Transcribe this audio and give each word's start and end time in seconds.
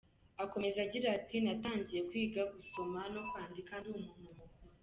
Akomeza 0.43 0.77
agira 0.85 1.07
ati 1.17 1.35
“Natangiye 1.45 2.01
kwiga 2.09 2.41
gusoma 2.55 2.99
no 3.13 3.21
kwandika 3.29 3.73
ndi 3.79 3.89
umuntu 3.97 4.27
mukuru. 4.39 4.67